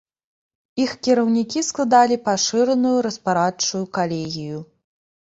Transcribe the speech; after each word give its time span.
Іх 0.83 0.91
кіраўнікі 1.07 1.59
складалі 1.67 2.15
пашыраную 2.29 2.93
распарадчую 3.07 3.83
калегію. 3.99 4.57